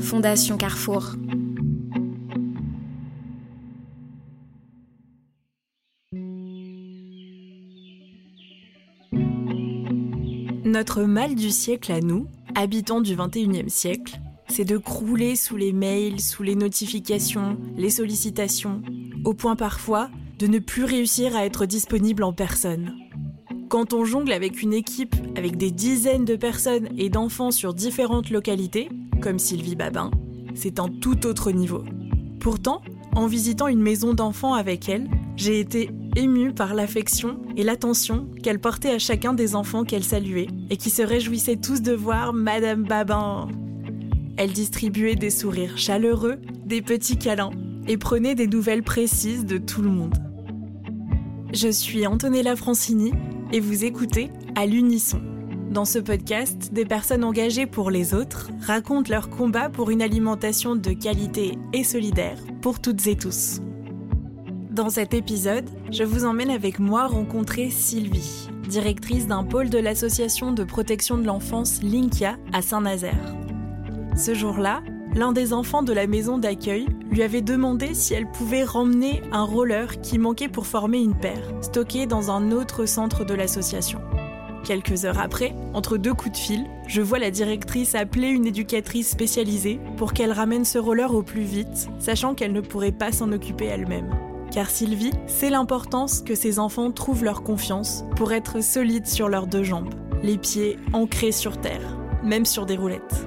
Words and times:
Fondation 0.00 0.56
Carrefour. 0.56 1.14
Notre 10.64 11.04
mal 11.04 11.34
du 11.34 11.50
siècle 11.50 11.92
à 11.92 12.00
nous, 12.00 12.26
habitants 12.54 13.00
du 13.00 13.16
21e 13.16 13.68
siècle, 13.68 14.20
c'est 14.48 14.64
de 14.64 14.76
crouler 14.76 15.36
sous 15.36 15.56
les 15.56 15.72
mails, 15.72 16.20
sous 16.20 16.42
les 16.42 16.54
notifications, 16.54 17.58
les 17.76 17.90
sollicitations, 17.90 18.82
au 19.24 19.34
point 19.34 19.56
parfois 19.56 20.10
de 20.38 20.46
ne 20.46 20.58
plus 20.58 20.84
réussir 20.84 21.34
à 21.34 21.46
être 21.46 21.66
disponible 21.66 22.22
en 22.22 22.32
personne. 22.32 22.94
Quand 23.68 23.92
on 23.92 24.04
jongle 24.04 24.32
avec 24.32 24.62
une 24.62 24.74
équipe 24.74 25.16
avec 25.36 25.56
des 25.56 25.70
dizaines 25.70 26.24
de 26.24 26.36
personnes 26.36 26.88
et 26.98 27.08
d'enfants 27.08 27.50
sur 27.50 27.74
différentes 27.74 28.30
localités, 28.30 28.88
comme 29.20 29.38
Sylvie 29.38 29.76
Babin, 29.76 30.10
c'est 30.54 30.80
un 30.80 30.88
tout 30.88 31.26
autre 31.26 31.50
niveau. 31.50 31.84
Pourtant, 32.40 32.82
en 33.14 33.26
visitant 33.26 33.66
une 33.66 33.80
maison 33.80 34.14
d'enfants 34.14 34.54
avec 34.54 34.88
elle, 34.88 35.08
j'ai 35.36 35.60
été 35.60 35.90
émue 36.16 36.52
par 36.52 36.74
l'affection 36.74 37.38
et 37.56 37.62
l'attention 37.62 38.28
qu'elle 38.42 38.58
portait 38.58 38.90
à 38.90 38.98
chacun 38.98 39.34
des 39.34 39.54
enfants 39.54 39.84
qu'elle 39.84 40.04
saluait 40.04 40.48
et 40.70 40.76
qui 40.76 40.90
se 40.90 41.02
réjouissaient 41.02 41.56
tous 41.56 41.82
de 41.82 41.92
voir 41.92 42.32
Madame 42.32 42.84
Babin. 42.84 43.48
Elle 44.36 44.52
distribuait 44.52 45.14
des 45.14 45.30
sourires 45.30 45.78
chaleureux, 45.78 46.40
des 46.64 46.82
petits 46.82 47.18
câlins 47.18 47.52
et 47.88 47.96
prenait 47.96 48.34
des 48.34 48.46
nouvelles 48.46 48.82
précises 48.82 49.44
de 49.44 49.58
tout 49.58 49.82
le 49.82 49.90
monde. 49.90 50.14
Je 51.52 51.68
suis 51.68 52.06
Antonella 52.06 52.56
Francini 52.56 53.12
et 53.52 53.60
vous 53.60 53.84
écoutez 53.84 54.30
à 54.56 54.66
l'unisson. 54.66 55.20
Dans 55.76 55.84
ce 55.84 55.98
podcast, 55.98 56.72
des 56.72 56.86
personnes 56.86 57.22
engagées 57.22 57.66
pour 57.66 57.90
les 57.90 58.14
autres 58.14 58.48
racontent 58.62 59.10
leur 59.10 59.28
combat 59.28 59.68
pour 59.68 59.90
une 59.90 60.00
alimentation 60.00 60.74
de 60.74 60.92
qualité 60.92 61.58
et 61.74 61.84
solidaire 61.84 62.38
pour 62.62 62.80
toutes 62.80 63.06
et 63.06 63.14
tous. 63.14 63.60
Dans 64.70 64.88
cet 64.88 65.12
épisode, 65.12 65.68
je 65.90 66.02
vous 66.02 66.24
emmène 66.24 66.48
avec 66.48 66.78
moi 66.78 67.06
rencontrer 67.06 67.68
Sylvie, 67.68 68.48
directrice 68.66 69.26
d'un 69.26 69.44
pôle 69.44 69.68
de 69.68 69.76
l'association 69.76 70.50
de 70.50 70.64
protection 70.64 71.18
de 71.18 71.26
l'enfance 71.26 71.82
Linkia 71.82 72.38
à 72.54 72.62
Saint-Nazaire. 72.62 73.34
Ce 74.16 74.32
jour-là, 74.32 74.82
l'un 75.14 75.32
des 75.32 75.52
enfants 75.52 75.82
de 75.82 75.92
la 75.92 76.06
maison 76.06 76.38
d'accueil 76.38 76.86
lui 77.10 77.22
avait 77.22 77.42
demandé 77.42 77.92
si 77.92 78.14
elle 78.14 78.30
pouvait 78.30 78.64
ramener 78.64 79.20
un 79.30 79.42
roller 79.42 80.00
qui 80.00 80.18
manquait 80.18 80.48
pour 80.48 80.66
former 80.66 81.00
une 81.00 81.18
paire, 81.18 81.52
stocké 81.60 82.06
dans 82.06 82.30
un 82.30 82.50
autre 82.50 82.86
centre 82.86 83.26
de 83.26 83.34
l'association. 83.34 84.00
Quelques 84.66 85.04
heures 85.04 85.20
après, 85.20 85.54
entre 85.74 85.96
deux 85.96 86.12
coups 86.12 86.32
de 86.32 86.36
fil, 86.44 86.64
je 86.88 87.00
vois 87.00 87.20
la 87.20 87.30
directrice 87.30 87.94
appeler 87.94 88.26
une 88.26 88.46
éducatrice 88.46 89.08
spécialisée 89.08 89.78
pour 89.96 90.12
qu'elle 90.12 90.32
ramène 90.32 90.64
ce 90.64 90.76
roller 90.76 91.14
au 91.14 91.22
plus 91.22 91.42
vite, 91.42 91.88
sachant 92.00 92.34
qu'elle 92.34 92.52
ne 92.52 92.60
pourrait 92.60 92.90
pas 92.90 93.12
s'en 93.12 93.30
occuper 93.30 93.66
elle-même. 93.66 94.10
Car 94.50 94.68
Sylvie 94.68 95.12
sait 95.28 95.50
l'importance 95.50 96.20
que 96.20 96.34
ses 96.34 96.58
enfants 96.58 96.90
trouvent 96.90 97.22
leur 97.22 97.44
confiance 97.44 98.04
pour 98.16 98.32
être 98.32 98.60
solides 98.60 99.06
sur 99.06 99.28
leurs 99.28 99.46
deux 99.46 99.62
jambes, 99.62 99.94
les 100.24 100.36
pieds 100.36 100.80
ancrés 100.92 101.30
sur 101.30 101.60
terre, 101.60 101.96
même 102.24 102.44
sur 102.44 102.66
des 102.66 102.76
roulettes. 102.76 103.24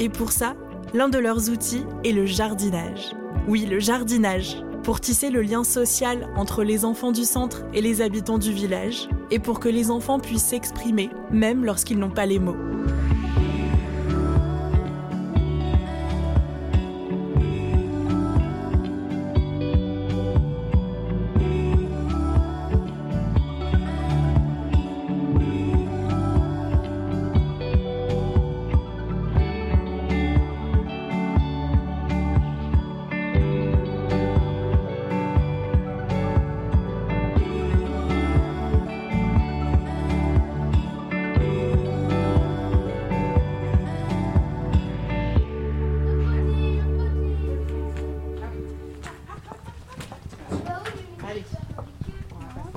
Et 0.00 0.08
pour 0.08 0.32
ça, 0.32 0.56
l'un 0.92 1.08
de 1.08 1.18
leurs 1.18 1.50
outils 1.50 1.84
est 2.02 2.10
le 2.10 2.26
jardinage. 2.26 3.14
Oui, 3.46 3.64
le 3.64 3.78
jardinage, 3.78 4.56
pour 4.90 5.00
tisser 5.00 5.30
le 5.30 5.40
lien 5.40 5.62
social 5.62 6.28
entre 6.34 6.64
les 6.64 6.84
enfants 6.84 7.12
du 7.12 7.22
centre 7.22 7.62
et 7.72 7.80
les 7.80 8.02
habitants 8.02 8.38
du 8.38 8.50
village, 8.52 9.08
et 9.30 9.38
pour 9.38 9.60
que 9.60 9.68
les 9.68 9.88
enfants 9.88 10.18
puissent 10.18 10.46
s'exprimer, 10.46 11.10
même 11.30 11.64
lorsqu'ils 11.64 11.96
n'ont 11.96 12.10
pas 12.10 12.26
les 12.26 12.40
mots. 12.40 12.56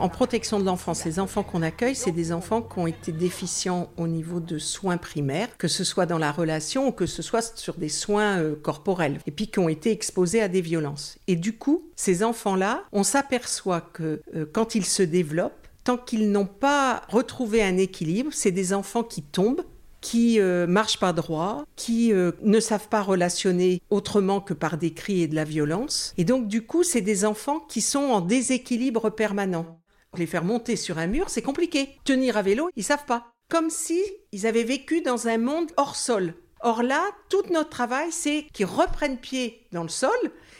En 0.03 0.09
protection 0.09 0.59
de 0.59 0.65
l'enfance, 0.65 1.05
les 1.05 1.17
enfants 1.17 1.43
qu'on 1.43 1.61
accueille, 1.61 1.95
c'est 1.95 2.11
des 2.11 2.33
enfants 2.33 2.61
qui 2.61 2.77
ont 2.77 2.87
été 2.87 3.13
déficients 3.13 3.89
au 3.95 4.05
niveau 4.09 4.41
de 4.41 4.57
soins 4.57 4.97
primaires, 4.97 5.47
que 5.57 5.69
ce 5.69 5.85
soit 5.85 6.05
dans 6.05 6.17
la 6.17 6.33
relation 6.33 6.89
ou 6.89 6.91
que 6.91 7.05
ce 7.05 7.21
soit 7.21 7.57
sur 7.57 7.75
des 7.75 7.87
soins 7.87 8.37
euh, 8.37 8.53
corporels, 8.53 9.19
et 9.25 9.31
puis 9.31 9.47
qui 9.47 9.59
ont 9.59 9.69
été 9.69 9.91
exposés 9.91 10.41
à 10.41 10.49
des 10.49 10.59
violences. 10.59 11.17
Et 11.27 11.37
du 11.37 11.57
coup, 11.57 11.85
ces 11.95 12.21
enfants-là, 12.21 12.83
on 12.91 13.03
s'aperçoit 13.03 13.79
que 13.79 14.21
euh, 14.35 14.45
quand 14.51 14.75
ils 14.75 14.83
se 14.83 15.03
développent, 15.03 15.69
tant 15.85 15.95
qu'ils 15.95 16.33
n'ont 16.33 16.47
pas 16.47 17.03
retrouvé 17.07 17.63
un 17.63 17.77
équilibre, 17.77 18.31
c'est 18.33 18.51
des 18.51 18.73
enfants 18.73 19.03
qui 19.03 19.21
tombent, 19.21 19.63
qui 20.01 20.37
euh, 20.37 20.67
marchent 20.67 20.99
pas 20.99 21.13
droit, 21.13 21.63
qui 21.77 22.11
ne 22.11 22.59
savent 22.59 22.89
pas 22.89 23.01
relationner 23.01 23.81
autrement 23.89 24.41
que 24.41 24.53
par 24.53 24.77
des 24.77 24.91
cris 24.91 25.21
et 25.21 25.29
de 25.29 25.35
la 25.35 25.45
violence. 25.45 26.13
Et 26.17 26.25
donc 26.25 26.49
du 26.49 26.61
coup, 26.61 26.83
c'est 26.83 26.99
des 26.99 27.23
enfants 27.23 27.61
qui 27.61 27.79
sont 27.79 27.99
en 27.99 28.19
déséquilibre 28.19 29.09
permanent. 29.09 29.79
Les 30.15 30.27
faire 30.27 30.43
monter 30.43 30.75
sur 30.75 30.97
un 30.99 31.07
mur, 31.07 31.29
c'est 31.29 31.41
compliqué. 31.41 31.97
Tenir 32.03 32.37
à 32.37 32.41
vélo, 32.41 32.69
ils 32.75 32.83
savent 32.83 33.05
pas. 33.05 33.31
Comme 33.49 33.69
si 33.69 34.01
ils 34.31 34.45
avaient 34.47 34.63
vécu 34.63 35.01
dans 35.01 35.27
un 35.27 35.37
monde 35.37 35.71
hors 35.77 35.95
sol. 35.95 36.35
Or 36.61 36.81
là, 36.83 37.03
tout 37.29 37.43
notre 37.51 37.69
travail, 37.69 38.11
c'est 38.11 38.45
qu'ils 38.53 38.65
reprennent 38.67 39.17
pied 39.17 39.67
dans 39.71 39.83
le 39.83 39.89
sol 39.89 40.11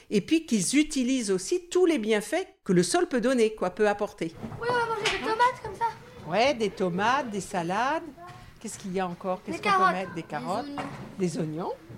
et 0.10 0.22
puis 0.22 0.46
qu'ils 0.46 0.78
utilisent 0.78 1.32
aussi 1.32 1.70
tous 1.70 1.86
les 1.86 1.98
bienfaits 1.98 2.46
que 2.66 2.74
le 2.74 2.84
sol 2.84 3.08
peut 3.08 3.22
donner, 3.22 3.56
quoi, 3.56 3.70
peut 3.70 3.88
apporter. 3.88 4.34
Oui, 4.62 4.68
on 4.70 4.74
va 4.74 4.86
manger 4.88 5.12
des 5.12 5.20
tomates 5.24 5.62
comme 5.64 5.76
ça. 5.76 6.30
Ouais, 6.30 6.54
des 6.56 6.70
tomates, 6.70 7.30
des 7.30 7.42
salades. 7.42 8.04
Qu'est-ce 8.60 8.78
qu'il 8.80 8.94
y 8.94 9.00
a 9.00 9.08
encore? 9.08 9.42
Qu'est-ce 9.44 9.58
Des 9.58 9.64
qu'on 9.64 9.70
peut 9.70 9.78
carottes. 9.80 9.94
mettre? 9.94 10.14
Des 10.14 10.24
carottes, 10.24 10.66
des 11.20 11.38
oignons. 11.38 11.72
Des 11.72 11.93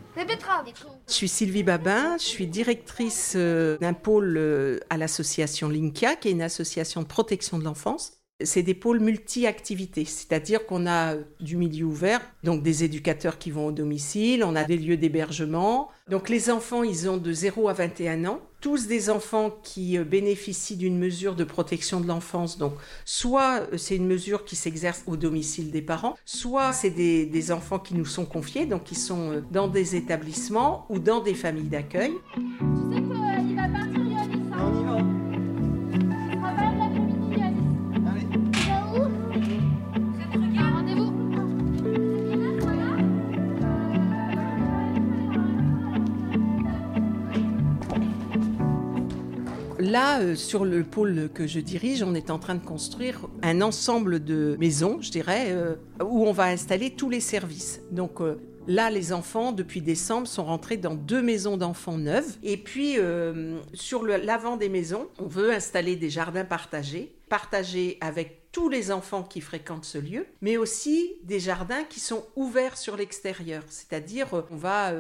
Je 1.08 1.14
suis 1.14 1.28
Sylvie 1.28 1.64
Babin, 1.64 2.18
je 2.18 2.24
suis 2.24 2.48
directrice 2.48 3.34
euh, 3.36 3.78
d'un 3.80 3.94
pôle 3.94 4.38
euh, 4.38 4.80
à 4.90 4.98
l'association 4.98 5.70
Linkia, 5.70 6.16
qui 6.16 6.30
est 6.30 6.32
une 6.32 6.42
association 6.42 7.02
de 7.02 7.08
protection 7.08 7.60
de 7.60 7.64
l'enfance. 7.64 8.14
C'est 8.46 8.64
des 8.64 8.74
pôles 8.74 9.00
multi-activités, 9.00 10.06
c'est-à-dire 10.06 10.66
qu'on 10.66 10.88
a 10.88 11.16
du 11.40 11.58
milieu 11.58 11.86
ouvert, 11.86 12.22
donc 12.44 12.64
des 12.64 12.84
éducateurs 12.84 13.38
qui 13.38 13.52
vont 13.52 13.68
au 13.68 13.72
domicile, 13.72 14.44
on 14.44 14.56
a 14.56 14.64
des 14.64 14.78
lieux 14.78 14.98
d'hébergement. 14.98 15.90
Donc 16.10 16.30
les 16.30 16.50
enfants, 16.50 16.84
ils 16.84 17.10
ont 17.10 17.18
de 17.18 17.34
0 17.34 17.68
à 17.68 17.74
21 17.74 18.26
ans, 18.26 18.40
tous 18.62 18.88
des 18.88 19.10
enfants 19.10 19.52
qui 19.64 19.98
euh, 19.98 20.04
bénéficient 20.04 20.76
d'une 20.76 20.98
mesure 20.98 21.36
de 21.36 21.44
protection 21.44 22.00
de 22.00 22.08
l'enfance. 22.08 22.58
Donc 22.58 22.74
soit 23.06 23.62
euh, 23.74 23.78
c'est 23.78 23.96
une 23.96 24.08
mesure 24.08 24.46
qui 24.46 24.56
s'exerce 24.56 25.04
au 25.08 25.18
domicile 25.18 25.72
des 25.72 25.82
parents, 25.82 26.16
soit 26.26 26.74
c'est 26.74 26.90
des, 26.90 27.26
des 27.26 27.52
enfants 27.52 27.80
qui 27.80 27.96
nous 27.96 28.06
sont 28.06 28.26
confiés, 28.26 28.66
donc 28.66 28.84
qui 28.84 28.96
sont 28.96 29.32
euh, 29.32 29.42
dans 29.52 29.68
des 29.68 29.96
établissements 29.96 30.86
ou 30.90 31.00
dans 31.00 31.22
des 31.22 31.34
familles 31.34 31.70
d'accueil. 31.70 32.14
Là, 49.96 50.20
euh, 50.20 50.36
sur 50.36 50.66
le 50.66 50.84
pôle 50.84 51.30
que 51.34 51.48
je 51.48 51.62
dirige, 51.62 52.04
on 52.04 52.16
est 52.16 52.30
en 52.30 52.38
train 52.38 52.56
de 52.56 52.66
construire 52.66 53.30
un 53.42 53.62
ensemble 53.62 54.22
de 54.22 54.58
maisons, 54.60 54.98
je 55.00 55.10
dirais, 55.10 55.52
euh, 55.52 55.76
où 56.04 56.28
on 56.28 56.34
va 56.34 56.48
installer 56.48 56.90
tous 56.90 57.10
les 57.10 57.22
services. 57.22 57.80
Donc 57.92 58.20
euh, 58.20 58.36
là, 58.68 58.90
les 58.90 59.14
enfants, 59.14 59.54
depuis 59.54 59.82
décembre, 59.82 60.28
sont 60.28 60.44
rentrés 60.44 60.76
dans 60.76 60.96
deux 60.96 61.22
maisons 61.22 61.56
d'enfants 61.56 61.98
neuves. 61.98 62.36
Et 62.44 62.58
puis, 62.58 62.98
sur 63.74 64.04
l'avant 64.04 64.58
des 64.58 64.68
maisons, 64.68 65.08
on 65.18 65.28
veut 65.28 65.54
installer 65.54 65.96
des 65.96 66.10
jardins 66.10 66.44
partagés, 66.44 67.16
partagés 67.30 67.98
avec 68.02 68.52
tous 68.52 68.68
les 68.68 68.92
enfants 68.92 69.24
qui 69.24 69.40
fréquentent 69.40 69.86
ce 69.86 69.98
lieu, 69.98 70.26
mais 70.42 70.58
aussi 70.58 71.14
des 71.24 71.40
jardins 71.40 71.86
qui 71.86 72.02
sont 72.02 72.26
ouverts 72.36 72.78
sur 72.78 72.98
l'extérieur. 72.98 73.64
C'est-à-dire, 73.70 74.28
on 74.52 74.58
va... 74.58 74.92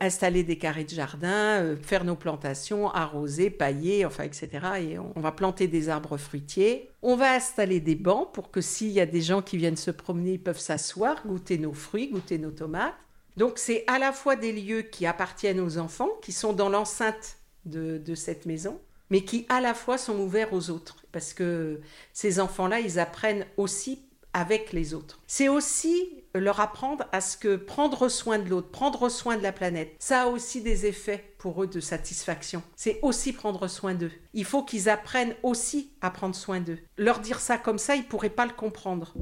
installer 0.00 0.42
des 0.42 0.58
carrés 0.58 0.84
de 0.84 0.90
jardin, 0.90 1.62
euh, 1.62 1.76
faire 1.76 2.04
nos 2.04 2.16
plantations, 2.16 2.90
arroser, 2.90 3.50
pailler, 3.50 4.04
enfin, 4.04 4.24
etc. 4.24 4.48
Et 4.80 4.98
on, 4.98 5.20
va 5.20 5.32
planter 5.32 5.68
des 5.68 5.88
arbres 5.88 6.16
fruitiers. 6.16 6.90
On 7.02 7.16
va 7.16 7.34
installer 7.34 7.80
des 7.80 7.94
bancs 7.94 8.32
pour 8.32 8.50
que 8.50 8.60
s'il 8.60 8.90
y 8.90 9.00
a 9.00 9.06
des 9.06 9.20
gens 9.20 9.42
qui 9.42 9.56
viennent 9.56 9.76
se 9.76 9.90
promener, 9.90 10.32
ils 10.32 10.42
peuvent 10.42 10.58
s'asseoir, 10.58 11.26
goûter 11.26 11.58
nos 11.58 11.72
fruits, 11.72 12.08
goûter 12.08 12.38
nos 12.38 12.50
tomates. 12.50 12.94
Donc 13.36 13.58
c'est 13.58 13.84
à 13.86 13.98
la 13.98 14.12
fois 14.12 14.36
des 14.36 14.52
lieux 14.52 14.82
qui 14.82 15.06
appartiennent 15.06 15.60
aux 15.60 15.78
enfants, 15.78 16.10
qui 16.22 16.32
sont 16.32 16.52
dans 16.52 16.68
l'enceinte 16.68 17.36
de 17.64 18.14
cette 18.14 18.46
maison, 18.46 18.80
mais 19.10 19.22
qui 19.22 19.46
à 19.48 19.60
la 19.60 19.74
fois 19.74 19.98
sont 19.98 20.18
ouverts 20.18 20.52
aux 20.52 20.70
autres. 20.70 21.04
Parce 21.12 21.34
que 21.34 21.80
ces 22.12 22.40
enfants-là, 22.40 22.80
ils 22.80 22.98
apprennent 22.98 23.46
aussi 23.56 24.02
avec 24.32 24.72
les 24.72 24.94
autres. 24.94 25.20
C'est 25.26 25.48
aussi 25.48 26.24
leur 26.38 26.60
apprendre 26.60 27.04
à 27.12 27.20
ce 27.20 27.36
que 27.36 27.56
prendre 27.56 28.08
soin 28.08 28.38
de 28.38 28.48
l'autre, 28.48 28.70
prendre 28.70 29.08
soin 29.08 29.36
de 29.36 29.42
la 29.42 29.52
planète, 29.52 29.94
ça 29.98 30.22
a 30.22 30.26
aussi 30.26 30.60
des 30.62 30.86
effets 30.86 31.34
pour 31.38 31.62
eux 31.62 31.66
de 31.66 31.80
satisfaction. 31.80 32.62
C'est 32.76 32.98
aussi 33.02 33.32
prendre 33.32 33.68
soin 33.68 33.94
d'eux. 33.94 34.12
Il 34.34 34.44
faut 34.44 34.62
qu'ils 34.62 34.88
apprennent 34.88 35.34
aussi 35.42 35.92
à 36.00 36.10
prendre 36.10 36.34
soin 36.34 36.60
d'eux. 36.60 36.78
Leur 36.96 37.20
dire 37.20 37.40
ça 37.40 37.58
comme 37.58 37.78
ça, 37.78 37.96
ils 37.96 38.06
pourraient 38.06 38.30
pas 38.30 38.46
le 38.46 38.52
comprendre. 38.52 39.14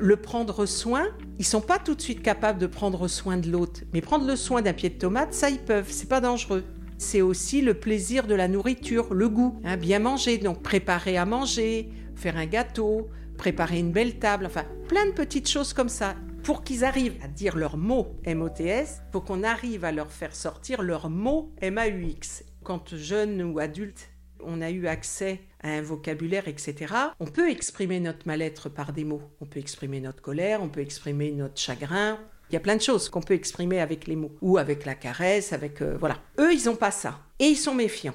le 0.00 0.16
prendre 0.16 0.64
soin, 0.66 1.06
ils 1.38 1.44
sont 1.44 1.60
pas 1.60 1.78
tout 1.78 1.94
de 1.94 2.00
suite 2.00 2.22
capables 2.22 2.58
de 2.58 2.66
prendre 2.66 3.08
soin 3.08 3.36
de 3.36 3.50
l'autre. 3.50 3.80
Mais 3.92 4.00
prendre 4.00 4.26
le 4.26 4.36
soin 4.36 4.62
d'un 4.62 4.72
pied 4.72 4.90
de 4.90 4.98
tomate, 4.98 5.34
ça 5.34 5.50
ils 5.50 5.58
peuvent, 5.58 5.90
c'est 5.90 6.08
pas 6.08 6.20
dangereux. 6.20 6.64
C'est 7.00 7.22
aussi 7.22 7.62
le 7.62 7.74
plaisir 7.74 8.26
de 8.26 8.34
la 8.34 8.48
nourriture, 8.48 9.14
le 9.14 9.28
goût, 9.28 9.60
hein, 9.64 9.76
bien 9.76 10.00
manger, 10.00 10.36
donc 10.36 10.64
préparer 10.64 11.16
à 11.16 11.24
manger, 11.24 11.90
faire 12.16 12.36
un 12.36 12.46
gâteau, 12.46 13.08
préparer 13.36 13.78
une 13.78 13.92
belle 13.92 14.18
table, 14.18 14.46
enfin 14.46 14.64
plein 14.88 15.06
de 15.06 15.12
petites 15.12 15.48
choses 15.48 15.72
comme 15.72 15.88
ça. 15.88 16.16
Pour 16.42 16.64
qu'ils 16.64 16.84
arrivent 16.84 17.16
à 17.22 17.28
dire 17.28 17.56
leur 17.56 17.76
mot 17.76 18.16
MOTS, 18.26 19.00
faut 19.12 19.20
qu'on 19.20 19.44
arrive 19.44 19.84
à 19.84 19.92
leur 19.92 20.10
faire 20.10 20.34
sortir 20.34 20.82
leur 20.82 21.08
mot 21.08 21.52
MAUX. 21.62 22.42
Quand 22.64 22.96
jeune 22.96 23.42
ou 23.42 23.60
adulte, 23.60 24.10
on 24.42 24.60
a 24.60 24.70
eu 24.70 24.88
accès 24.88 25.40
à 25.62 25.68
un 25.68 25.82
vocabulaire, 25.82 26.48
etc., 26.48 26.94
on 27.20 27.26
peut 27.26 27.48
exprimer 27.48 28.00
notre 28.00 28.26
mal-être 28.26 28.68
par 28.68 28.92
des 28.92 29.04
mots. 29.04 29.22
On 29.40 29.46
peut 29.46 29.60
exprimer 29.60 30.00
notre 30.00 30.20
colère, 30.20 30.62
on 30.62 30.68
peut 30.68 30.80
exprimer 30.80 31.30
notre 31.30 31.60
chagrin. 31.60 32.18
Il 32.50 32.54
y 32.54 32.56
a 32.56 32.60
plein 32.60 32.76
de 32.76 32.82
choses 32.82 33.08
qu'on 33.08 33.20
peut 33.20 33.34
exprimer 33.34 33.80
avec 33.80 34.06
les 34.06 34.16
mots 34.16 34.32
ou 34.40 34.58
avec 34.58 34.84
la 34.84 34.94
caresse, 34.94 35.52
avec 35.52 35.82
euh, 35.82 35.96
voilà. 35.98 36.16
Eux, 36.38 36.52
ils 36.52 36.64
n'ont 36.66 36.76
pas 36.76 36.90
ça 36.90 37.20
et 37.38 37.46
ils 37.46 37.56
sont 37.56 37.74
méfiants. 37.74 38.14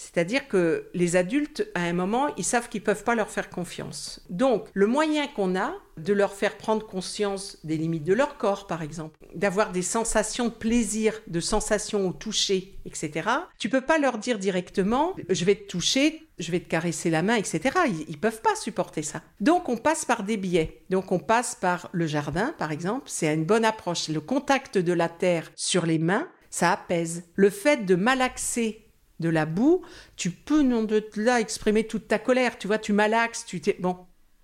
C'est-à-dire 0.00 0.48
que 0.48 0.88
les 0.94 1.16
adultes, 1.16 1.68
à 1.74 1.82
un 1.82 1.92
moment, 1.92 2.28
ils 2.38 2.44
savent 2.44 2.70
qu'ils 2.70 2.80
ne 2.80 2.86
peuvent 2.86 3.04
pas 3.04 3.14
leur 3.14 3.28
faire 3.28 3.50
confiance. 3.50 4.24
Donc, 4.30 4.66
le 4.72 4.86
moyen 4.86 5.26
qu'on 5.28 5.56
a 5.56 5.74
de 5.98 6.14
leur 6.14 6.32
faire 6.32 6.56
prendre 6.56 6.86
conscience 6.86 7.58
des 7.64 7.76
limites 7.76 8.04
de 8.04 8.14
leur 8.14 8.38
corps, 8.38 8.66
par 8.66 8.80
exemple, 8.80 9.18
d'avoir 9.34 9.72
des 9.72 9.82
sensations 9.82 10.46
de 10.46 10.52
plaisir, 10.52 11.20
de 11.26 11.40
sensations 11.40 12.08
au 12.08 12.12
toucher, 12.12 12.78
etc. 12.86 13.28
Tu 13.58 13.68
peux 13.68 13.82
pas 13.82 13.98
leur 13.98 14.16
dire 14.16 14.38
directement, 14.38 15.14
je 15.28 15.44
vais 15.44 15.54
te 15.54 15.68
toucher, 15.68 16.26
je 16.38 16.50
vais 16.50 16.60
te 16.60 16.68
caresser 16.68 17.10
la 17.10 17.22
main, 17.22 17.34
etc. 17.34 17.60
Ils, 17.86 18.12
ne 18.12 18.16
peuvent 18.16 18.40
pas 18.40 18.56
supporter 18.56 19.02
ça. 19.02 19.20
Donc, 19.40 19.68
on 19.68 19.76
passe 19.76 20.06
par 20.06 20.22
des 20.22 20.38
biais. 20.38 20.82
Donc, 20.88 21.12
on 21.12 21.18
passe 21.18 21.54
par 21.54 21.90
le 21.92 22.06
jardin, 22.06 22.54
par 22.58 22.72
exemple. 22.72 23.04
C'est 23.06 23.32
une 23.34 23.44
bonne 23.44 23.66
approche. 23.66 24.08
Le 24.08 24.20
contact 24.20 24.78
de 24.78 24.94
la 24.94 25.10
terre 25.10 25.52
sur 25.56 25.84
les 25.84 25.98
mains, 25.98 26.26
ça 26.48 26.72
apaise. 26.72 27.24
Le 27.34 27.50
fait 27.50 27.84
de 27.84 27.94
malaxer 27.94 28.79
de 29.20 29.28
la 29.28 29.46
boue, 29.46 29.82
tu 30.16 30.30
peux 30.30 30.62
non 30.62 30.82
de 30.82 31.04
là 31.16 31.40
exprimer 31.40 31.86
toute 31.86 32.08
ta 32.08 32.18
colère, 32.18 32.58
tu 32.58 32.66
vois, 32.66 32.78
tu 32.78 32.92
malaxes, 32.92 33.44
tu 33.46 33.60
t'es 33.60 33.76
bon. 33.78 33.96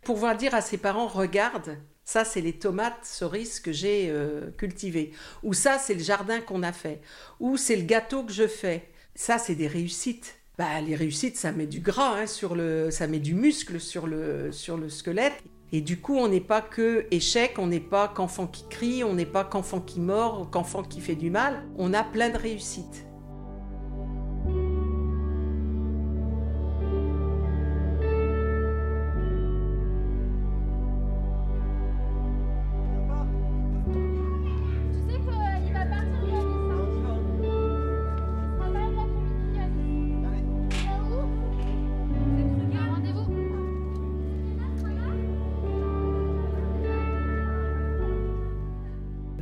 Pouvoir 0.03 0.37
dire 0.37 0.55
à 0.55 0.61
ses 0.61 0.79
parents 0.79 1.09
regarde, 1.09 1.79
ça 2.05 2.25
c'est 2.25 2.41
les 2.41 2.53
tomates 2.53 3.05
cerises 3.05 3.59
que 3.59 3.73
j'ai 3.73 4.09
euh, 4.09 4.51
cultivées 4.57 5.13
ou 5.43 5.53
ça 5.53 5.79
c'est 5.79 5.95
le 5.95 6.03
jardin 6.03 6.41
qu'on 6.41 6.63
a 6.63 6.73
fait 6.73 7.01
ou 7.41 7.57
c'est 7.57 7.77
le 7.77 7.83
gâteau 7.83 8.23
que 8.23 8.33
je 8.33 8.47
fais. 8.47 8.89
Ça 9.15 9.39
c'est 9.39 9.57
des 9.57 9.67
réussites. 9.67 10.37
Bah 10.59 10.81
les 10.81 10.95
réussites 10.95 11.37
ça 11.37 11.51
met 11.51 11.67
du 11.67 11.81
gras 11.81 12.21
hein, 12.21 12.27
sur 12.27 12.55
le 12.55 12.91
ça 12.93 13.09
met 13.09 13.19
du 13.19 13.35
muscle 13.35 13.81
sur 13.81 14.07
le 14.07 14.53
sur 14.53 14.77
le 14.77 14.89
squelette. 14.89 15.43
Et 15.73 15.81
du 15.81 16.01
coup, 16.01 16.17
on 16.17 16.29
n'est 16.29 16.41
pas 16.41 16.61
que 16.61 17.07
échec, 17.11 17.55
on 17.59 17.67
n'est 17.67 17.81
pas 17.81 18.07
qu'enfant 18.07 18.47
qui 18.47 18.69
crie, 18.69 19.03
on 19.03 19.15
n'est 19.15 19.27
pas 19.27 19.45
qu'enfant 19.45 19.81
qui 19.81 19.99
mord, 19.99 20.49
qu'enfant 20.51 20.85
qui 20.85 21.01
fait 21.01 21.17
du 21.17 21.29
mal. 21.29 21.65
On 21.77 21.93
a 21.93 22.05
plein 22.05 22.31
de 22.31 22.39
réussites. 22.39 23.05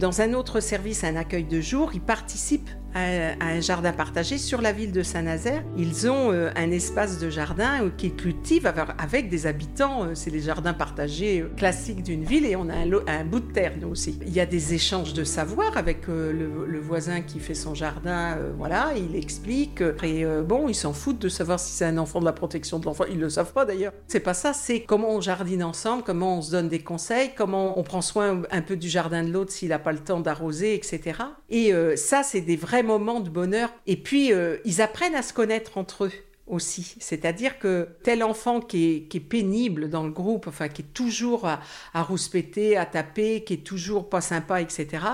Dans 0.05 0.21
un 0.21 0.35
autre 0.35 0.61
service, 0.61 1.03
un 1.03 1.17
accueil 1.17 1.45
de 1.45 1.63
jour, 1.63 1.93
ils 1.95 2.03
participent 2.03 2.69
à, 2.95 3.45
un 3.45 3.61
jardin 3.61 3.93
partagé 3.93 4.39
sur 4.39 4.61
la 4.61 4.73
ville 4.73 4.93
de 4.93 5.03
Saint-Nazaire. 5.03 5.63
Ils 5.77 6.09
ont 6.09 6.33
euh, 6.33 6.51
un 6.57 6.71
espace 6.71 7.19
de 7.19 7.29
jardin 7.29 7.85
euh, 7.85 7.91
qu'ils 7.97 8.15
cultivent 8.15 8.73
avec 8.99 9.29
des 9.29 9.47
habitants. 9.47 10.05
Euh, 10.05 10.15
c'est 10.15 10.31
les 10.31 10.41
jardins 10.41 10.75
partagés 10.75 11.45
classiques 11.57 12.03
d'une 12.03 12.25
ville 12.25 12.47
et 12.47 12.57
on 12.57 12.69
a 12.69 12.75
un, 12.75 13.25
bout 13.25 13.41
de 13.41 13.53
terre, 13.53 13.73
nous 13.81 13.89
aussi. 13.89 14.19
Il 14.27 14.33
y 14.33 14.41
a 14.41 14.47
des 14.47 14.75
échanges 14.75 15.13
de 15.13 15.25
savoir 15.25 15.77
avec 15.77 16.07
le, 16.07 16.81
voisin 16.81 17.23
qui 17.23 17.41
fait 17.41 17.55
son 17.55 17.75
jardin. 17.75 18.37
voilà, 18.59 18.93
il 18.97 19.17
explique. 19.17 19.83
Et 20.03 20.25
bon, 20.47 20.69
ils 20.69 20.75
s'en 20.75 20.93
foutent 20.93 21.19
de 21.19 21.29
savoir 21.29 21.59
si 21.59 21.73
c'est 21.73 21.87
un 21.87 21.97
enfant 21.97 22.21
de 22.21 22.27
la 22.27 22.33
protection 22.33 22.79
de 22.79 22.85
l'enfant. 22.85 23.05
Ils 23.11 23.19
le 23.19 23.31
savent 23.31 23.53
pas 23.53 23.65
d'ailleurs. 23.65 23.93
C'est 24.07 24.21
pas 24.21 24.35
ça, 24.35 24.53
c'est 24.53 24.81
comment 24.81 25.11
on 25.11 25.21
jardine 25.21 25.65
ensemble, 25.65 26.03
comment 26.05 26.39
on 26.39 26.43
se 26.43 26.51
donne 26.51 26.69
des 26.69 26.81
conseils, 26.81 27.31
comment 27.35 27.79
on 27.79 27.83
prend 27.83 28.03
soin 28.03 28.43
un 28.51 28.63
peu 28.63 28.77
du 28.77 28.89
jardin 28.89 29.23
de 29.23 29.31
l'autre 29.31 29.53
s'il 29.53 29.71
n'a 29.71 29.79
pas 29.79 29.93
le 29.93 29.99
temps 29.99 30.21
d'arroser, 30.21 30.75
etc. 30.75 31.19
Et 31.49 31.73
ça, 31.97 32.23
c'est 32.23 32.43
des 32.43 32.57
vrais 32.57 32.84
moments 32.85 33.21
de 33.21 33.31
bonheur. 33.31 33.73
Et 33.87 33.97
puis, 33.97 34.33
euh, 34.33 34.59
ils 34.65 34.81
apprennent 34.81 35.15
à 35.15 35.23
se 35.23 35.33
connaître 35.33 35.79
entre 35.79 36.05
eux 36.05 36.13
aussi. 36.47 36.97
C'est-à-dire 37.01 37.59
que 37.59 37.89
tel 38.03 38.23
enfant 38.23 38.61
qui 38.61 39.09
est, 39.11 39.21
pénible 39.21 39.89
dans 39.89 40.05
le 40.05 40.11
groupe, 40.11 40.47
enfin 40.47 40.69
qui 40.69 40.83
est 40.83 40.93
toujours 40.95 41.47
à, 41.47 41.61
à 41.95 42.03
rouspéter, 42.03 42.77
à 42.77 42.87
taper, 42.87 43.45
qui 43.45 43.55
est 43.55 43.65
toujours 43.65 44.09
pas 44.09 44.21
sympa, 44.21 44.61
etc. 44.61 45.05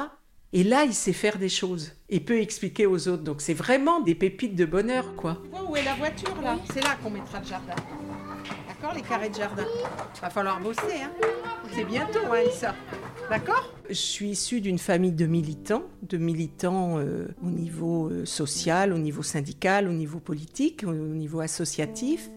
Et 0.53 0.65
là, 0.65 0.85
il 0.85 0.95
sait 0.95 1.13
faire 1.13 1.39
des 1.39 1.49
choses 1.49 1.93
et 2.09 2.19
peut 2.19 2.41
expliquer 2.41 2.87
aux 2.87 3.07
autres. 3.07 3.23
Donc 3.23 3.41
c'est 3.41 3.55
vraiment 3.55 4.01
des 4.01 4.17
pépites 4.17 4.57
de 4.57 4.65
bonheur, 4.65 5.15
quoi. 5.17 5.39
où 5.69 5.77
est 5.77 5.85
la 5.85 5.95
voiture 5.95 6.35
là? 6.43 6.59
C'est 6.73 6.83
là 6.83 6.97
qu'on 7.03 7.11
mettra 7.11 7.39
le 7.39 7.47
jardin. 7.47 7.77
D'accord, 8.67 8.95
les 8.95 9.03
carrés 9.03 9.29
de 9.29 9.37
jardin? 9.37 9.65
Va 10.21 10.31
falloir 10.31 10.61
bosser, 10.61 11.03
hein. 11.03 11.13
C'est 11.73 11.85
bientôt, 11.85 12.19
hein, 12.33 12.43
Lisa. 12.45 12.75
Je 13.89 13.95
suis 13.95 14.31
issue 14.31 14.61
d'une 14.61 14.79
famille 14.79 15.13
de 15.13 15.27
militants, 15.27 15.85
de 16.03 16.17
militants 16.17 16.99
euh, 16.99 17.29
au 17.43 17.51
niveau 17.51 18.09
euh, 18.09 18.25
social, 18.25 18.93
au 18.93 18.99
niveau 18.99 19.23
syndical, 19.23 19.89
au 19.89 19.93
niveau 19.93 20.19
politique, 20.19 20.85
au 20.87 20.93
niveau 20.93 21.41
associatif. 21.41 22.29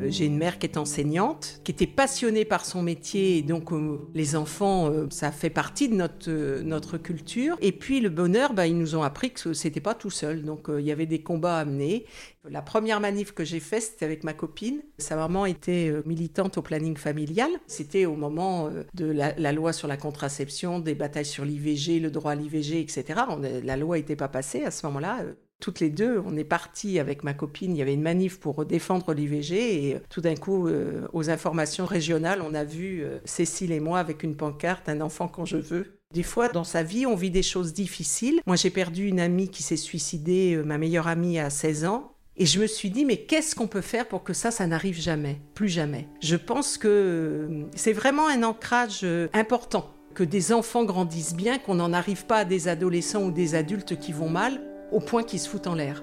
Euh, 0.00 0.06
j'ai 0.08 0.26
une 0.26 0.36
mère 0.36 0.58
qui 0.58 0.66
est 0.66 0.76
enseignante, 0.76 1.60
qui 1.64 1.72
était 1.72 1.86
passionnée 1.86 2.44
par 2.44 2.64
son 2.64 2.82
métier, 2.82 3.38
et 3.38 3.42
donc 3.42 3.70
les 4.14 4.36
enfants, 4.36 4.90
ça 5.10 5.30
fait 5.30 5.50
partie 5.50 5.88
de 5.88 5.94
notre, 5.94 6.62
notre 6.62 6.98
culture. 6.98 7.56
Et 7.60 7.72
puis 7.72 8.00
le 8.00 8.10
bonheur, 8.10 8.54
bah, 8.54 8.66
ils 8.66 8.78
nous 8.78 8.96
ont 8.96 9.02
appris 9.02 9.32
que 9.32 9.52
c'était 9.52 9.80
pas 9.80 9.94
tout 9.94 10.10
seul, 10.10 10.44
donc 10.44 10.68
il 10.68 10.84
y 10.84 10.92
avait 10.92 11.06
des 11.06 11.22
combats 11.22 11.58
à 11.58 11.64
mener. 11.64 12.06
La 12.50 12.60
première 12.60 13.00
manif 13.00 13.32
que 13.32 13.42
j'ai 13.42 13.60
faite, 13.60 13.82
c'était 13.82 14.04
avec 14.04 14.22
ma 14.22 14.34
copine. 14.34 14.82
Sa 14.98 15.16
maman 15.16 15.46
était 15.46 15.88
euh, 15.88 16.02
militante 16.04 16.58
au 16.58 16.62
planning 16.62 16.96
familial. 16.96 17.50
C'était 17.66 18.04
au 18.04 18.16
moment 18.16 18.66
euh, 18.66 18.82
de 18.92 19.06
la, 19.06 19.52
loi 19.52 19.72
sur 19.72 19.88
la 19.88 19.96
contraception, 19.96 20.78
des 20.78 20.94
batailles 20.94 21.24
sur 21.24 21.46
l'IVG, 21.46 22.00
le 22.00 22.10
droit 22.10 22.32
à 22.32 22.34
l'IVG, 22.34 22.80
etc. 22.80 23.20
la 23.40 23.76
loi 23.76 23.96
n'était 23.96 24.16
pas 24.16 24.28
passée 24.28 24.62
à 24.64 24.70
ce 24.70 24.84
moment-là. 24.86 25.24
Euh, 25.64 25.70
toutes 25.70 25.80
les 25.80 25.90
deux, 25.90 26.22
on 26.26 26.36
est 26.36 26.44
partis 26.44 26.98
avec 26.98 27.24
ma 27.24 27.32
copine. 27.32 27.74
Il 27.74 27.78
y 27.78 27.82
avait 27.82 27.94
une 27.94 28.02
manif 28.02 28.38
pour 28.38 28.64
défendre 28.64 29.14
l'IVG 29.14 29.88
et 29.88 29.96
tout 30.10 30.20
d'un 30.20 30.34
coup, 30.34 30.68
aux 31.12 31.30
informations 31.30 31.86
régionales, 31.86 32.42
on 32.42 32.54
a 32.54 32.64
vu 32.64 33.04
Cécile 33.24 33.72
et 33.72 33.80
moi 33.80 33.98
avec 33.98 34.22
une 34.22 34.36
pancarte, 34.36 34.88
un 34.88 35.00
enfant 35.00 35.26
quand 35.26 35.44
je 35.44 35.56
veux. 35.56 35.98
Des 36.12 36.22
fois, 36.22 36.48
dans 36.48 36.64
sa 36.64 36.82
vie, 36.82 37.06
on 37.06 37.16
vit 37.16 37.30
des 37.30 37.42
choses 37.42 37.72
difficiles. 37.72 38.40
Moi, 38.46 38.56
j'ai 38.56 38.70
perdu 38.70 39.08
une 39.08 39.20
amie 39.20 39.48
qui 39.48 39.62
s'est 39.62 39.76
suicidée, 39.76 40.60
ma 40.64 40.76
meilleure 40.76 41.08
amie 41.08 41.38
à 41.38 41.50
16 41.50 41.86
ans. 41.86 42.14
Et 42.36 42.46
je 42.46 42.60
me 42.60 42.66
suis 42.66 42.90
dit, 42.90 43.04
mais 43.04 43.18
qu'est-ce 43.18 43.54
qu'on 43.54 43.68
peut 43.68 43.80
faire 43.80 44.08
pour 44.08 44.24
que 44.24 44.32
ça, 44.32 44.50
ça 44.50 44.66
n'arrive 44.66 45.00
jamais, 45.00 45.40
plus 45.54 45.68
jamais? 45.68 46.08
Je 46.20 46.36
pense 46.36 46.78
que 46.78 46.88
euh, 46.88 47.64
c'est 47.76 47.92
vraiment 47.92 48.28
un 48.28 48.42
ancrage 48.42 49.00
euh, 49.04 49.28
important, 49.32 49.92
que 50.14 50.24
des 50.24 50.52
enfants 50.52 50.84
grandissent 50.84 51.36
bien, 51.36 51.58
qu'on 51.58 51.76
n'en 51.76 51.92
arrive 51.92 52.26
pas 52.26 52.38
à 52.38 52.44
des 52.44 52.66
adolescents 52.66 53.22
ou 53.22 53.30
des 53.30 53.54
adultes 53.54 53.98
qui 54.00 54.12
vont 54.12 54.28
mal, 54.28 54.60
au 54.92 55.00
point 55.00 55.22
qu'ils 55.22 55.40
se 55.40 55.48
foutent 55.48 55.66
en 55.66 55.74
l'air. 55.74 56.02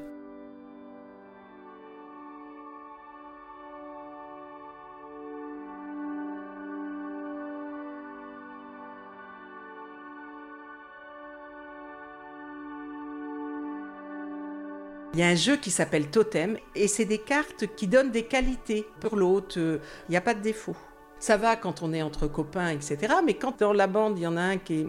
Il 15.13 15.19
y 15.19 15.23
a 15.23 15.27
un 15.27 15.35
jeu 15.35 15.57
qui 15.57 15.71
s'appelle 15.71 16.09
Totem 16.09 16.57
et 16.73 16.87
c'est 16.87 17.03
des 17.03 17.17
cartes 17.17 17.65
qui 17.75 17.87
donnent 17.87 18.11
des 18.11 18.23
qualités 18.23 18.87
pour 19.01 19.17
l'autre. 19.17 19.59
Il 19.59 20.11
n'y 20.11 20.15
a 20.15 20.21
pas 20.21 20.33
de 20.33 20.39
défaut. 20.39 20.75
Ça 21.19 21.35
va 21.35 21.57
quand 21.57 21.83
on 21.83 21.91
est 21.91 22.01
entre 22.01 22.27
copains, 22.27 22.69
etc. 22.69 23.15
Mais 23.25 23.33
quand 23.33 23.59
dans 23.59 23.73
la 23.73 23.87
bande, 23.87 24.17
il 24.17 24.23
y 24.23 24.27
en 24.27 24.37
a 24.37 24.41
un 24.41 24.57
qui 24.57 24.79
est... 24.79 24.87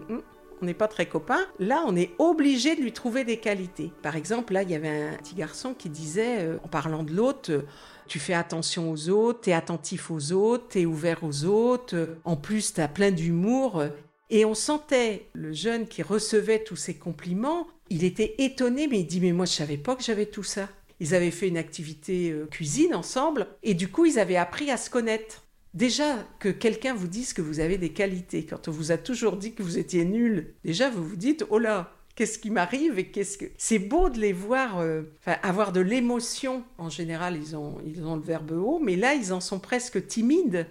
On 0.63 0.65
n'est 0.65 0.73
pas 0.73 0.87
très 0.87 1.07
copains, 1.07 1.45
là 1.59 1.83
on 1.85 1.93
est 1.93 2.11
obligé 2.19 2.77
de 2.77 2.81
lui 2.81 2.93
trouver 2.93 3.25
des 3.25 3.35
qualités. 3.35 3.91
Par 4.01 4.15
exemple, 4.15 4.53
là 4.53 4.63
il 4.63 4.71
y 4.71 4.75
avait 4.75 4.87
un 4.87 5.17
petit 5.17 5.35
garçon 5.35 5.73
qui 5.73 5.89
disait, 5.89 6.37
euh, 6.39 6.57
en 6.63 6.69
parlant 6.69 7.03
de 7.03 7.11
l'autre, 7.11 7.51
euh, 7.51 7.63
tu 8.07 8.17
fais 8.17 8.33
attention 8.33 8.89
aux 8.89 9.09
autres, 9.09 9.41
tu 9.41 9.49
es 9.49 9.53
attentif 9.53 10.09
aux 10.09 10.31
autres, 10.31 10.69
tu 10.69 10.79
es 10.79 10.85
ouvert 10.85 11.21
aux 11.25 11.43
autres, 11.43 11.97
euh, 11.97 12.15
en 12.23 12.37
plus 12.37 12.75
tu 12.75 12.79
as 12.79 12.87
plein 12.87 13.11
d'humour. 13.11 13.83
Et 14.29 14.45
on 14.45 14.53
sentait 14.53 15.27
le 15.33 15.51
jeune 15.51 15.85
qui 15.85 16.01
recevait 16.01 16.63
tous 16.63 16.77
ces 16.77 16.93
compliments, 16.93 17.67
il 17.89 18.05
était 18.05 18.35
étonné, 18.37 18.87
mais 18.87 19.01
il 19.01 19.05
dit 19.05 19.19
Mais 19.19 19.33
moi 19.33 19.45
je 19.45 19.51
savais 19.51 19.75
pas 19.75 19.97
que 19.97 20.03
j'avais 20.03 20.27
tout 20.27 20.43
ça. 20.43 20.69
Ils 21.01 21.13
avaient 21.13 21.29
fait 21.29 21.49
une 21.49 21.57
activité 21.57 22.33
cuisine 22.51 22.95
ensemble, 22.95 23.47
et 23.63 23.73
du 23.73 23.89
coup 23.89 24.05
ils 24.05 24.17
avaient 24.17 24.37
appris 24.37 24.71
à 24.71 24.77
se 24.77 24.89
connaître. 24.89 25.42
Déjà, 25.73 26.23
que 26.39 26.49
quelqu'un 26.49 26.93
vous 26.93 27.07
dise 27.07 27.33
que 27.33 27.41
vous 27.41 27.59
avez 27.59 27.77
des 27.77 27.89
qualités, 27.89 28.45
quand 28.45 28.67
on 28.67 28.71
vous 28.71 28.91
a 28.91 28.97
toujours 28.97 29.37
dit 29.37 29.53
que 29.53 29.63
vous 29.63 29.79
étiez 29.79 30.05
nul, 30.05 30.53
déjà 30.63 30.89
vous 30.91 31.03
vous 31.03 31.15
dites, 31.15 31.45
oh 31.49 31.57
là, 31.57 31.91
qu'est-ce 32.15 32.37
qui 32.37 32.51
m'arrive 32.51 32.99
et 32.99 33.07
qu'est-ce 33.07 33.39
que... 33.39 33.45
C'est 33.57 33.79
beau 33.79 34.09
de 34.09 34.19
les 34.19 34.33
voir, 34.33 34.77
euh, 34.77 35.01
avoir 35.25 35.71
de 35.71 35.81
l'émotion. 35.81 36.63
En 36.77 36.89
général, 36.89 37.37
ils 37.37 37.55
ont, 37.55 37.79
ils 37.85 38.03
ont 38.03 38.15
le 38.15 38.21
verbe 38.21 38.51
haut, 38.51 38.79
mais 38.79 38.95
là, 38.95 39.15
ils 39.15 39.33
en 39.33 39.39
sont 39.39 39.59
presque 39.59 40.05
timides 40.05 40.67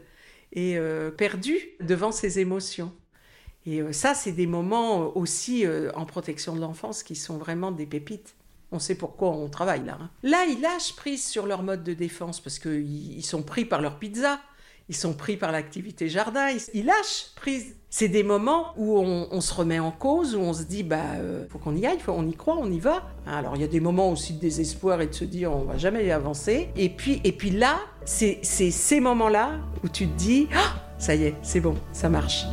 et 0.53 0.79
euh, 0.79 1.11
perdus 1.11 1.59
devant 1.81 2.13
ces 2.13 2.39
émotions. 2.39 2.93
Et 3.67 3.81
euh, 3.83 3.93
ça, 3.93 4.15
c'est 4.15 4.33
des 4.33 4.47
moments 4.47 5.17
aussi 5.17 5.65
en 5.95 6.07
protection 6.07 6.55
de 6.55 6.61
l'enfance 6.61 7.03
qui 7.03 7.17
sont 7.17 7.39
vraiment 7.39 7.73
des 7.73 7.87
pépites. 7.87 8.37
On 8.71 8.79
sait 8.79 8.95
pourquoi 8.95 9.31
on 9.31 9.49
travaille 9.49 9.85
là. 9.85 9.99
Hein. 10.01 10.11
Là, 10.23 10.47
ils 10.47 10.61
lâchent 10.61 10.95
prise 10.95 11.27
sur 11.27 11.47
leur 11.47 11.65
mode 11.65 11.83
de 11.83 11.93
défense 11.93 12.41
parce 12.41 12.61
qu'ils 12.61 13.25
sont 13.25 13.43
pris 13.43 13.65
par 13.65 13.83
leur 13.83 13.99
pizza 13.99 14.41
ils 14.89 14.97
sont 14.97 15.12
pris 15.12 15.37
par 15.37 15.53
l'activité 15.53 16.09
jardin, 16.09 16.49
ils, 16.75 16.85
lâchent 16.85 17.33
prise. 17.37 17.77
C'est 17.91 18.09
des 18.09 18.23
moments 18.23 18.73
où 18.77 18.99
on, 18.99 19.41
se 19.41 19.53
remet 19.53 19.79
en 19.79 19.91
cause, 19.91 20.35
où 20.35 20.41
on 20.41 20.53
se 20.53 20.62
dit, 20.62 20.83
bah, 20.83 21.01
euh, 21.17 21.45
faut 21.51 21.59
qu'on 21.59 21.77
y 21.77 21.87
aille, 21.87 21.99
faut, 21.99 22.12
on 22.12 22.27
y 22.27 22.35
croit, 22.35 22.57
on 22.59 22.71
y 22.71 22.79
va. 22.79 23.03
Alors, 23.27 23.55
il 23.55 23.61
y 23.61 23.65
a 23.65 23.69
des 23.69 23.81
moments 23.81 24.11
aussi 24.11 24.33
de 24.35 24.41
désespoir 24.41 25.01
et 25.01 25.07
de 25.07 25.15
se 25.15 25.25
dire, 25.25 25.55
on 25.55 25.65
va 25.65 25.77
jamais 25.77 26.11
avancer. 26.11 26.71
Et 26.77 26.89
puis, 26.89 27.21
et 27.25 27.33
puis 27.33 27.51
là, 27.51 27.81
c'est 28.05 28.41
ces 28.43 29.01
moments-là 29.01 29.61
où 29.85 29.89
tu 29.89 30.09
te 30.09 30.17
dis, 30.17 30.49
ah, 30.55 30.75
ça 30.99 31.15
y 31.15 31.25
est, 31.25 31.35
c'est 31.43 31.61
bon, 31.61 31.75
ça 31.93 32.09
marche. 32.09 32.45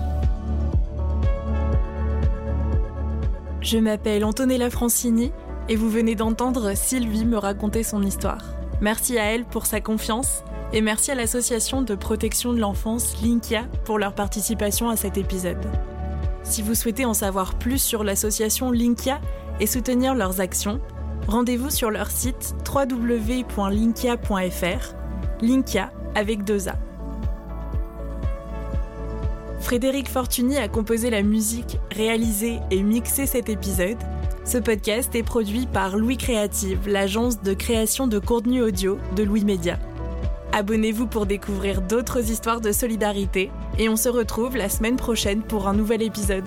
Je 3.61 3.77
m'appelle 3.77 4.23
Antonella 4.23 4.69
Francini 4.69 5.31
et 5.67 5.75
vous 5.75 5.89
venez 5.89 6.15
d'entendre 6.15 6.75
Sylvie 6.75 7.25
me 7.25 7.37
raconter 7.37 7.83
son 7.83 8.01
histoire. 8.01 8.58
Merci 8.81 9.17
à 9.17 9.25
elle 9.25 9.45
pour 9.45 9.65
sa 9.65 9.81
confiance 9.81 10.43
et 10.71 10.81
merci 10.81 11.11
à 11.11 11.15
l'association 11.15 11.81
de 11.81 11.95
protection 11.95 12.53
de 12.53 12.59
l'enfance 12.59 13.21
Linkia 13.21 13.65
pour 13.83 13.99
leur 13.99 14.13
participation 14.13 14.89
à 14.89 14.95
cet 14.95 15.17
épisode. 15.17 15.65
Si 16.43 16.61
vous 16.61 16.75
souhaitez 16.75 17.03
en 17.05 17.13
savoir 17.13 17.55
plus 17.55 17.81
sur 17.81 18.03
l'association 18.05 18.71
Linkia 18.71 19.19
et 19.59 19.67
soutenir 19.67 20.15
leurs 20.15 20.39
actions, 20.39 20.79
rendez-vous 21.27 21.69
sur 21.69 21.91
leur 21.91 22.09
site 22.09 22.55
www.linkia.fr, 22.73 24.15
Linkia 25.41 25.91
avec 26.15 26.45
deux. 26.45 26.67
Frédéric 29.59 30.09
Fortuny 30.09 30.57
a 30.57 30.67
composé 30.69 31.09
la 31.09 31.21
musique, 31.21 31.77
réalisé 31.91 32.59
et 32.71 32.81
mixé 32.81 33.25
cet 33.25 33.49
épisode. 33.49 33.97
Ce 34.49 34.57
podcast 34.57 35.13
est 35.13 35.21
produit 35.21 35.67
par 35.67 35.95
Louis 35.95 36.17
Créative, 36.17 36.89
l'agence 36.89 37.43
de 37.43 37.53
création 37.53 38.07
de 38.07 38.17
contenu 38.17 38.63
audio 38.63 38.97
de 39.15 39.21
Louis 39.21 39.45
Média. 39.45 39.77
Abonnez-vous 40.53 41.05
pour 41.05 41.27
découvrir 41.27 41.83
d'autres 41.83 42.31
histoires 42.31 42.59
de 42.59 42.71
solidarité 42.71 43.51
et 43.77 43.89
on 43.89 43.95
se 43.95 44.09
retrouve 44.09 44.57
la 44.57 44.67
semaine 44.67 44.95
prochaine 44.95 45.43
pour 45.43 45.67
un 45.67 45.75
nouvel 45.75 46.01
épisode. 46.01 46.45